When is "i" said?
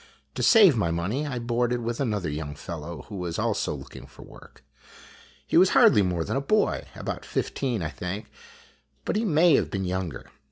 1.27-1.37, 7.83-7.89